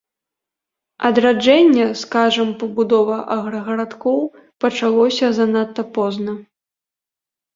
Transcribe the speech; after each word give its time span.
Адраджэнне, 1.09 1.83
скажам, 2.03 2.47
пабудова 2.63 3.17
аграгарадкоў, 3.35 4.17
пачалося 4.65 5.27
занадта 5.41 5.81
позна. 5.99 6.33